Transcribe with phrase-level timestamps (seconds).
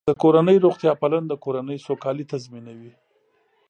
[0.09, 2.91] د کورنۍ روغتیا پالنه د کورنۍ سوکالي تضمینوي.